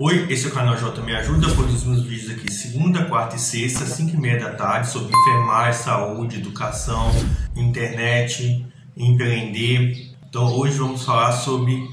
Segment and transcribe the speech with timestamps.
[0.00, 3.38] Oi, esse é o canal J Me Ajuda, produzo meus vídeos aqui segunda, quarta e
[3.40, 7.10] sexta, 5 e meia da tarde, sobre enfermagem, saúde, educação,
[7.56, 8.64] internet,
[8.96, 10.14] empreender.
[10.24, 11.84] Então hoje vamos falar sobre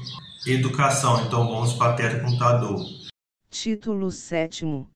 [0.46, 2.80] educação, então vamos para a tela computador.
[3.50, 4.86] Título 7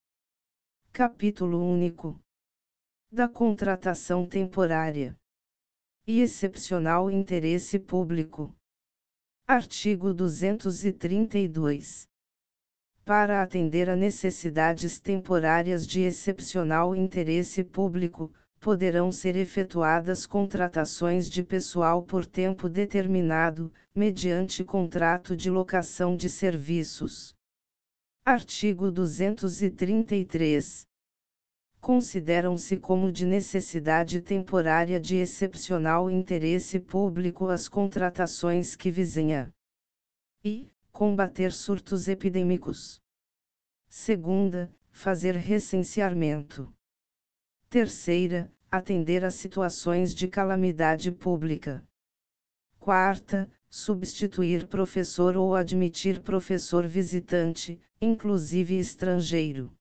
[0.92, 2.16] Capítulo único
[3.10, 5.16] da contratação temporária
[6.06, 8.54] e excepcional interesse público.
[9.48, 12.08] Artigo 232
[13.10, 22.04] para atender a necessidades temporárias de excepcional interesse público, poderão ser efetuadas contratações de pessoal
[22.04, 27.34] por tempo determinado, mediante contrato de locação de serviços.
[28.24, 30.86] Artigo 233.
[31.80, 39.52] Consideram-se como de necessidade temporária de excepcional interesse público as contratações que a
[40.44, 43.00] e combater surtos epidêmicos.
[43.88, 46.70] Segunda, fazer recenseamento.
[47.70, 51.82] Terceira, atender a situações de calamidade pública.
[52.78, 59.74] Quarta, substituir professor ou admitir professor visitante, inclusive estrangeiro.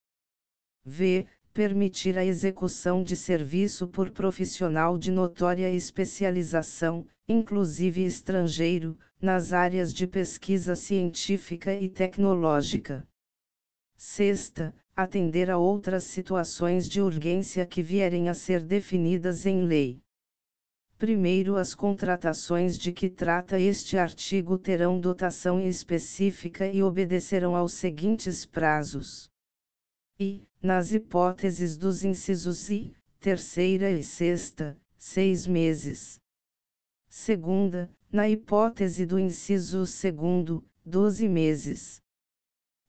[0.86, 1.28] V.
[1.52, 10.08] Permitir a execução de serviço por profissional de notória especialização, inclusive estrangeiro, nas áreas de
[10.08, 13.06] pesquisa científica e tecnológica.
[13.98, 20.02] Sexta, atender a outras situações de urgência que vierem a ser definidas em lei.
[20.98, 28.46] Primeiro, as contratações de que trata este artigo terão dotação específica e obedecerão aos seguintes
[28.46, 29.30] prazos.
[30.20, 36.20] E, nas hipóteses dos incisos I, terceira e sexta, seis meses.
[37.10, 42.02] Segunda, na hipótese do inciso segundo, 12 meses.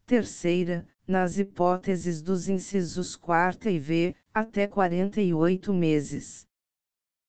[0.07, 6.47] Terceira, nas hipóteses dos incisos quarta e V, até 48 meses.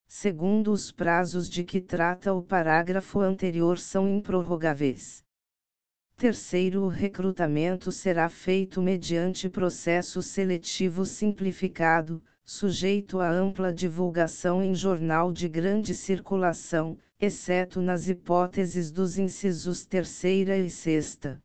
[0.06, 5.22] Segundo os prazos de que trata o parágrafo anterior são improrrogáveis.
[6.16, 15.32] Terceiro, o recrutamento será feito mediante processo seletivo simplificado, sujeito a ampla divulgação em jornal
[15.32, 21.40] de grande circulação, exceto nas hipóteses dos incisos terceira e sexta.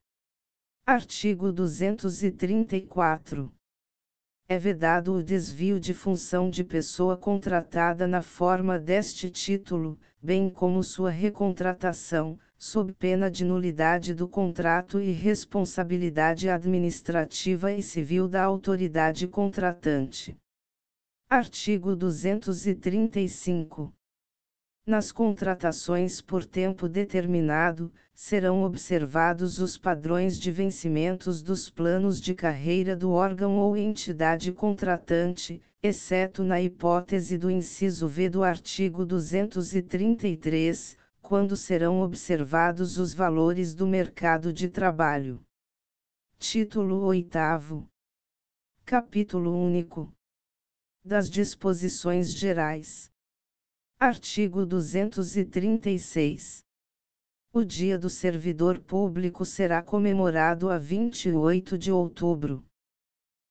[0.83, 3.53] Artigo 234.
[4.49, 10.83] É vedado o desvio de função de pessoa contratada na forma deste título, bem como
[10.83, 19.27] sua recontratação, sob pena de nulidade do contrato e responsabilidade administrativa e civil da autoridade
[19.27, 20.35] contratante.
[21.29, 23.93] Artigo 235.
[24.87, 32.95] Nas contratações por tempo determinado, serão observados os padrões de vencimentos dos planos de carreira
[32.95, 41.57] do órgão ou entidade contratante, exceto na hipótese do inciso V do artigo 233, quando
[41.57, 45.41] serão observados os valores do mercado de trabalho.
[46.39, 47.85] Título 8.
[48.85, 50.09] Capítulo único.
[51.03, 53.11] Das disposições gerais.
[53.99, 56.63] Artigo 236.
[57.51, 62.63] O Dia do Servidor Público será comemorado a 28 de outubro.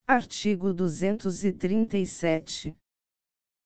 [0.06, 2.76] Artigo 237.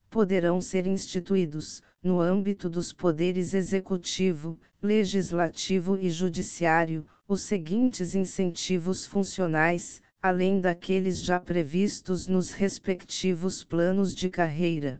[0.08, 10.00] Poderão ser instituídos, no âmbito dos poderes executivo, legislativo e judiciário, os seguintes incentivos funcionais,
[10.22, 14.98] além daqueles já previstos nos respectivos planos de carreira.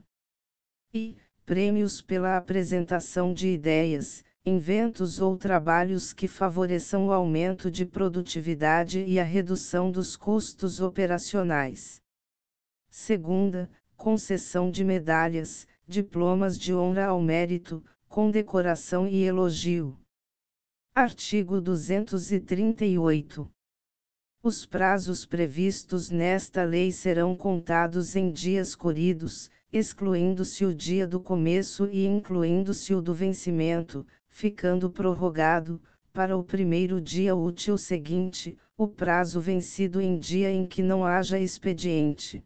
[0.93, 1.17] E,
[1.51, 9.19] prêmios pela apresentação de ideias, inventos ou trabalhos que favoreçam o aumento de produtividade e
[9.19, 12.01] a redução dos custos operacionais.
[12.89, 19.99] Segunda, concessão de medalhas, diplomas de honra ao mérito, condecoração e elogio.
[20.95, 23.51] Artigo 238.
[24.41, 31.87] Os prazos previstos nesta lei serão contados em dias corridos, excluindo-se o dia do começo
[31.87, 35.81] e incluindo-se o do vencimento, ficando prorrogado,
[36.13, 41.39] para o primeiro dia útil seguinte, o prazo vencido em dia em que não haja
[41.39, 42.43] expediente.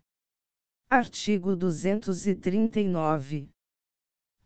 [0.90, 3.48] Artigo 239.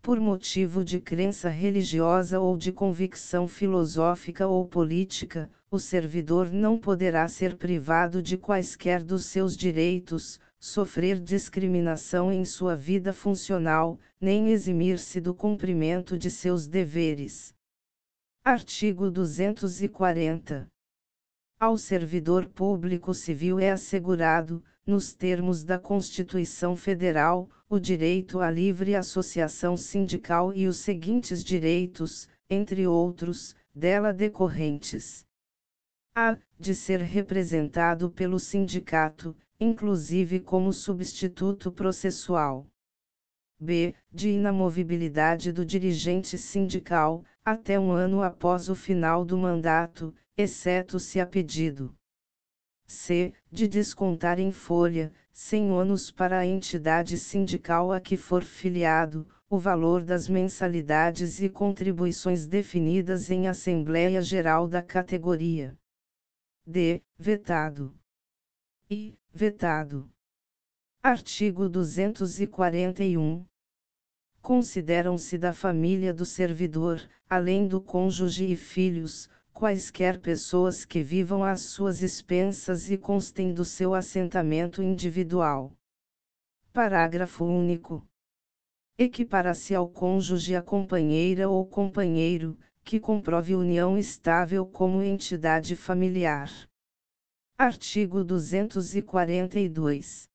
[0.01, 7.27] Por motivo de crença religiosa ou de convicção filosófica ou política, o servidor não poderá
[7.27, 15.21] ser privado de quaisquer dos seus direitos, sofrer discriminação em sua vida funcional, nem eximir-se
[15.21, 17.55] do cumprimento de seus deveres.
[18.45, 20.67] Artigo 240.
[21.61, 28.95] Ao servidor público civil é assegurado, nos termos da Constituição Federal, o direito à livre
[28.95, 35.27] associação sindical e os seguintes direitos, entre outros, dela decorrentes.
[36.15, 36.39] A.
[36.59, 42.67] De ser representado pelo sindicato, inclusive como substituto processual.
[43.61, 43.95] B.
[44.13, 51.19] De inamovibilidade do dirigente sindical, até um ano após o final do mandato, exceto se
[51.19, 51.93] a pedido.
[52.87, 53.33] C.
[53.51, 59.59] De descontar em folha, sem ônus para a entidade sindical a que for filiado, o
[59.59, 65.77] valor das mensalidades e contribuições definidas em Assembleia Geral da categoria.
[66.67, 67.03] D.
[67.19, 67.99] Vetado.
[68.91, 69.19] I.
[69.41, 70.11] Vetado.
[71.01, 73.47] Artigo 241.
[74.43, 81.61] Consideram-se da família do servidor, além do cônjuge e filhos, quaisquer pessoas que vivam às
[81.61, 85.73] suas expensas e constem do seu assentamento individual.
[86.73, 88.05] Parágrafo único.
[88.99, 96.68] Equipara-se ao cônjuge a companheira ou companheiro, que comprove união estável como entidade familiar.
[97.61, 100.31] Artigo 242.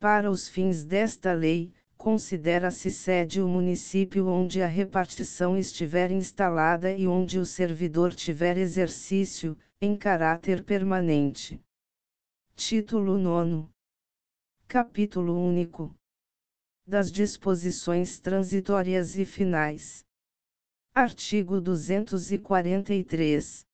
[0.00, 7.06] Para os fins desta lei, considera-se sede o município onde a repartição estiver instalada e
[7.06, 11.60] onde o servidor tiver exercício, em caráter permanente.
[12.56, 13.68] Título 9.
[14.66, 15.94] Capítulo único.
[16.86, 20.02] Das disposições transitórias e finais.
[20.94, 23.70] Artigo 243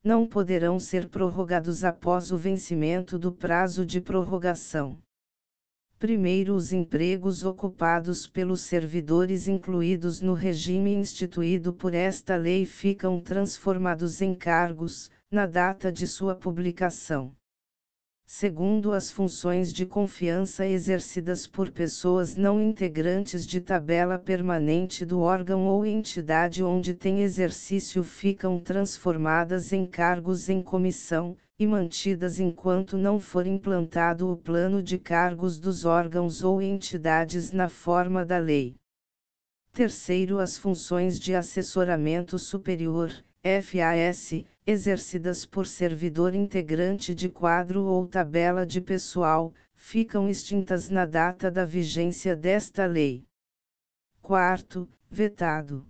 [0.02, 4.96] não poderão ser prorrogados após o vencimento do prazo de prorrogação.
[5.98, 14.20] Primeiro, os empregos ocupados pelos servidores incluídos no regime instituído por esta lei ficam transformados
[14.20, 17.34] em cargos, na data de sua publicação.
[18.28, 25.68] Segundo, as funções de confiança exercidas por pessoas não integrantes de tabela permanente do órgão
[25.68, 33.20] ou entidade onde tem exercício ficam transformadas em cargos em comissão, e mantidas enquanto não
[33.20, 38.74] for implantado o plano de cargos dos órgãos ou entidades na forma da lei.
[39.72, 43.12] Terceiro, as funções de assessoramento superior,
[43.62, 51.50] FAS, exercidas por servidor integrante de quadro ou tabela de pessoal, ficam extintas na data
[51.50, 53.24] da vigência desta lei.
[54.20, 55.86] Quarto, vetado.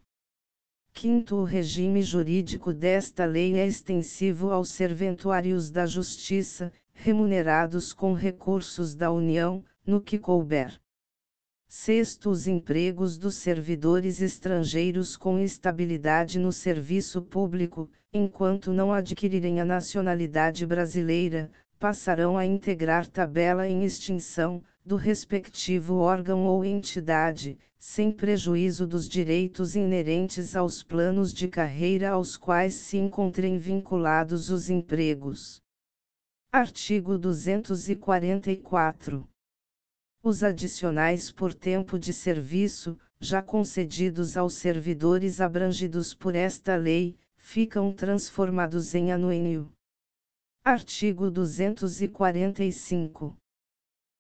[0.93, 8.95] Quinto, o regime jurídico desta lei é extensivo aos serventuários da Justiça, remunerados com recursos
[8.95, 10.81] da União, no que couber.
[11.69, 19.65] Sexto, os empregos dos servidores estrangeiros com estabilidade no serviço público, enquanto não adquirirem a
[19.65, 28.87] nacionalidade brasileira, passarão a integrar tabela em extinção, do respectivo órgão ou entidade, sem prejuízo
[28.87, 35.61] dos direitos inerentes aos planos de carreira aos quais se encontrem vinculados os empregos.
[36.53, 39.29] Artigo 244.
[40.29, 47.93] Os adicionais por tempo de serviço, já concedidos aos servidores abrangidos por esta lei, ficam
[47.93, 49.71] transformados em anuênio.
[50.65, 53.37] Artigo 245.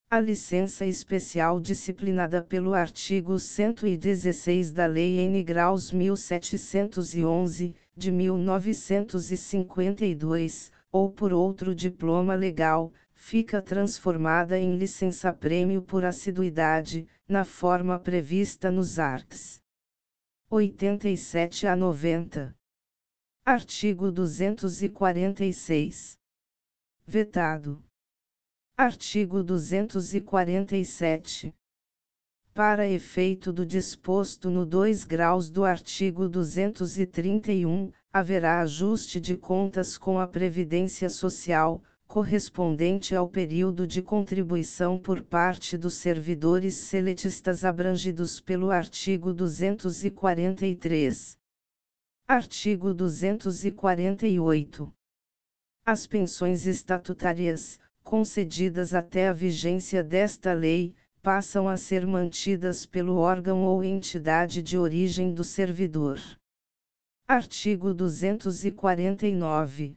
[0.08, 5.42] A licença especial disciplinada pelo artigo 116 da Lei N.
[5.42, 17.08] Graus 1711, de 1952, ou por outro diploma legal, fica transformada em licença-prêmio por assiduidade,
[17.26, 19.60] na forma prevista nos arts.
[20.48, 22.56] 87 a 90.
[23.44, 26.16] Artigo 246.
[27.04, 27.82] Vetado.
[28.76, 31.52] Artigo 247.
[32.54, 40.18] para efeito do disposto no 2 graus do artigo 231, haverá ajuste de contas com
[40.18, 48.70] a Previdência Social, correspondente ao período de contribuição por parte dos servidores seletistas abrangidos pelo
[48.70, 51.36] artigo 243.
[52.26, 54.92] Artigo 248.
[55.84, 63.64] As pensões estatutárias, concedidas até a vigência desta lei, passam a ser mantidas pelo órgão
[63.64, 66.20] ou entidade de origem do servidor.
[67.28, 69.96] Artigo 249.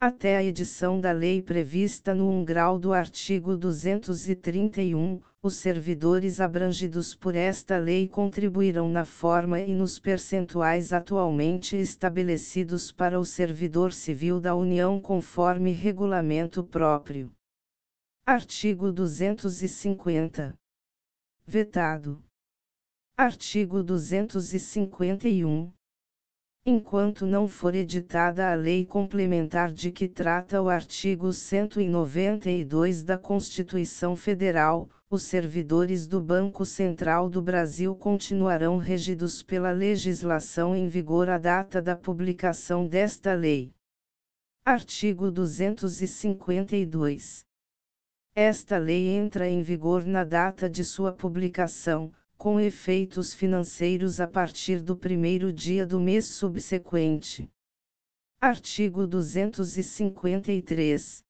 [0.00, 7.16] Até a edição da lei prevista no 1 grau do artigo 231, os servidores abrangidos
[7.16, 14.40] por esta lei contribuirão na forma e nos percentuais atualmente estabelecidos para o servidor civil
[14.40, 17.32] da União conforme regulamento próprio.
[18.24, 20.54] Artigo 250.
[21.44, 22.22] Vetado.
[23.16, 25.72] Artigo 251.
[26.70, 34.14] Enquanto não for editada a lei complementar de que trata o artigo 192 da Constituição
[34.14, 41.38] Federal, os servidores do Banco Central do Brasil continuarão regidos pela legislação em vigor à
[41.38, 43.72] data da publicação desta lei.
[44.62, 47.46] Artigo 252.
[48.34, 54.80] Esta lei entra em vigor na data de sua publicação, com efeitos financeiros a partir
[54.80, 57.50] do primeiro dia do mês subsequente.
[58.40, 61.24] Artigo 253.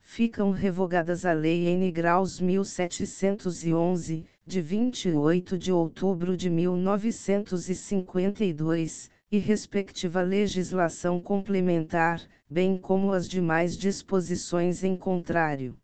[0.00, 1.92] Ficam revogadas a Lei N.
[1.92, 13.28] Graus 1711, de 28 de outubro de 1952, e respectiva legislação complementar, bem como as
[13.28, 15.76] demais disposições em contrário.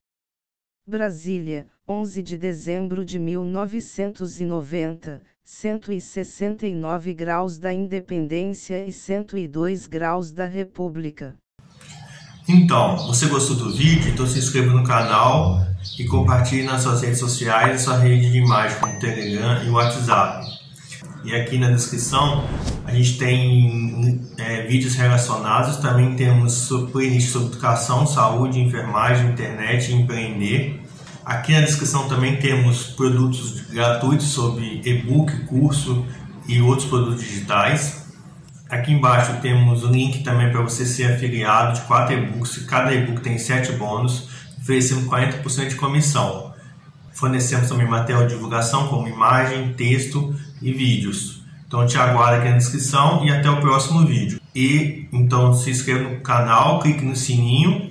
[0.91, 11.37] Brasília, 11 de dezembro de 1990, 169 graus da Independência e 102 graus da República.
[12.49, 14.11] Então, você gostou do vídeo?
[14.11, 15.65] Então se inscreva no canal
[15.97, 20.45] e compartilhe nas suas redes sociais e sua rede de imagem como Telegram e WhatsApp.
[21.23, 22.45] E aqui na descrição
[22.85, 29.95] a gente tem é, vídeos relacionados, também temos playlist sobre educação, saúde, enfermagem, internet e
[29.95, 30.80] empreender.
[31.31, 36.05] Aqui na descrição também temos produtos gratuitos sobre e-book, curso
[36.49, 38.05] e outros produtos digitais.
[38.69, 42.65] Aqui embaixo temos o link também para você ser afiliado de quatro e-books.
[42.65, 44.29] Cada e-book tem 7 bônus,
[44.61, 46.53] oferecendo 40% de comissão.
[47.13, 51.45] Fornecemos também material de divulgação como imagem, texto e vídeos.
[51.65, 54.41] Então te aguardo aqui na descrição e até o próximo vídeo.
[54.53, 57.89] E então se inscreva no canal, clique no sininho